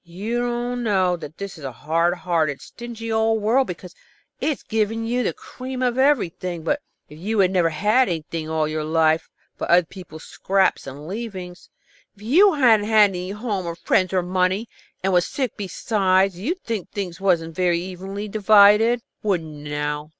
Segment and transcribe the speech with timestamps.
[0.03, 3.93] You don't think that this is a hard hearted, stingy old world, because
[4.39, 6.63] it has given you the cream of everything.
[6.63, 9.29] But if you'd never had anything all your life
[9.59, 11.69] but other people's scraps and leavings,
[12.17, 14.67] and you hadn't any home or friends or money,
[15.03, 19.01] and was sick besides, you'd think things wasn't very evenly divided.
[19.21, 20.09] Wouldn't you now?